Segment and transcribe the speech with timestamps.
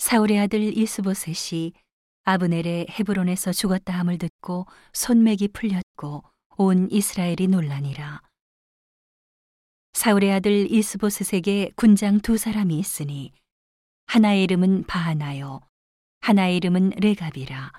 [0.00, 1.72] 사울의 아들 이스보셋이
[2.24, 6.24] 아브넬의 헤브론에서 죽었다 함을 듣고 손맥이 풀렸고
[6.56, 8.22] 온 이스라엘이 논란이라.
[9.92, 13.34] 사울의 아들 이스보셋에게 군장 두 사람이 있으니
[14.06, 15.60] 하나의 이름은 바하나요
[16.20, 17.70] 하나의 이름은 레갑이라.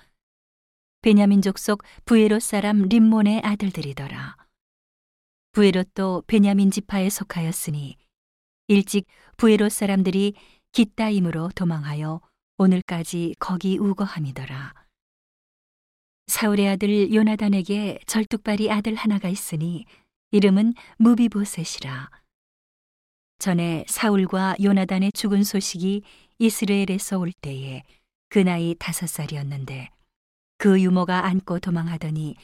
[1.01, 4.37] 베냐민 족속 부에롯 사람 림몬의 아들들이더라.
[5.53, 7.97] 부에롯도 베냐민 지파에 속하였으니
[8.67, 9.07] 일찍
[9.37, 10.35] 부에롯 사람들이
[10.71, 12.21] 기따임으로 도망하여
[12.57, 14.73] 오늘까지 거기 우거함이더라.
[16.27, 19.85] 사울의 아들 요나단에게 절뚝발이 아들 하나가 있으니
[20.31, 22.09] 이름은 무비보셋이라.
[23.39, 26.03] 전에 사울과 요나단의 죽은 소식이
[26.39, 27.83] 이스라엘에서 올 때에
[28.29, 29.89] 그 나이 다섯 살이었는데
[30.57, 32.35] 그 유모가 안고 도망하더니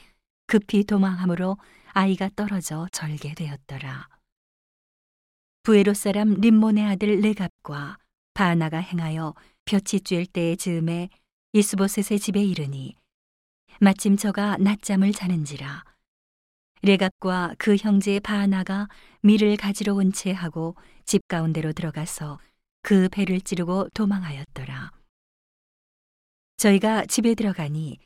[0.47, 1.57] 급히 도망함으로
[1.93, 4.09] 아이가 떨어져 절게 되었더라.
[5.63, 7.97] 부에로 사람 림몬의 아들 레갑과
[8.41, 9.33] 바나가 행하여
[9.65, 11.09] 볕이 쬐을 때의 즈음에
[11.53, 12.95] 이스보셋의 집에 이르니
[13.81, 15.83] 마침 저가 낮잠을 자는지라
[16.83, 18.89] 레갑과 그 형제 바나가
[19.23, 22.37] 밀을 가지러 온 채 하고 집 가운데로 들어가서
[22.83, 24.91] 그 배를 찌르고 도망하였더라.
[26.57, 27.97] 저희가 집에 들어가니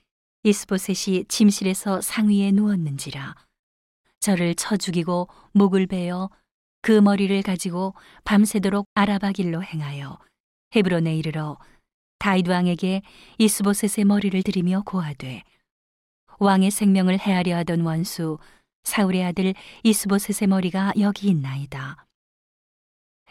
[0.44, 3.36] 이스보셋이 침실에서 상위에 누웠는지라
[4.22, 6.30] 저를 쳐 죽이고 목을 베어
[6.82, 7.94] 그 머리를 가지고
[8.24, 10.18] 밤새도록 아라바 길로 행하여
[10.76, 11.58] 헤브론에 이르러
[12.20, 13.02] 다윗 왕에게
[13.38, 15.44] 이스보셋의 머리를 들이며 고하되
[16.40, 18.40] 왕의 생명을 해하려 하던 원수
[18.84, 22.06] 사울의 아들 이스보셋의 머리가 여기 있나이다.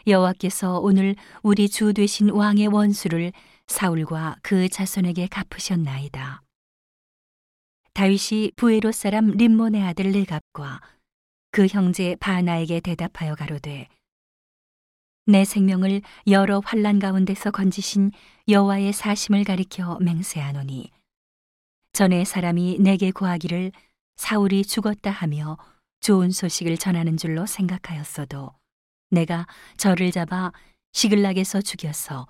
[0.07, 3.33] 여호와께서 오늘 우리 주 되신 왕의 원수를
[3.67, 6.41] 사울과 그 자손에게 갚으셨나이다.
[7.93, 10.81] 다윗이 부에로 사람 림몬의 아들 레갑과
[11.51, 13.87] 그 형제 바나에게 대답하여 가로되
[15.25, 18.11] 내 생명을 여러 환란 가운데서 건지신
[18.47, 20.91] 여호와의 사심을 가리켜 맹세하노니
[21.93, 23.71] 전에 사람이 내게 구하기를
[24.15, 25.57] 사울이 죽었다 하며
[25.99, 28.53] 좋은 소식을 전하는 줄로 생각하였어도
[29.09, 29.45] 내가
[29.77, 30.51] 저를 잡아
[30.93, 32.27] 시글락에서 죽여서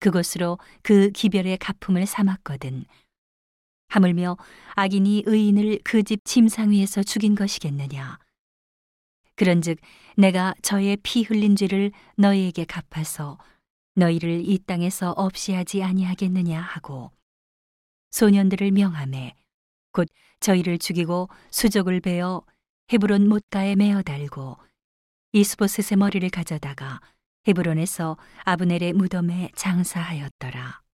[0.00, 2.84] 그곳으로 그 기별의 가품을 삼았거든.
[3.88, 4.36] 하물며
[4.74, 8.18] 악인이 의인을 그 집 침상 위에서 죽인 것이겠느냐.
[9.38, 9.78] 그런즉
[10.16, 13.38] 내가 저의 피 흘린 죄를 너희에게 갚아서
[13.94, 17.12] 너희를 이 땅에서 없이 하지 아니하겠느냐 하고
[18.10, 19.36] 소년들을 명함에
[19.92, 20.08] 곧
[20.40, 22.42] 저희를 죽이고 수족을 베어
[22.92, 24.56] 헤브론 못가에 메어 달고
[25.32, 27.00] 이스보셋의 머리를 가져다가
[27.46, 30.87] 헤브론에서 아브넬의 무덤에 장사하였더라.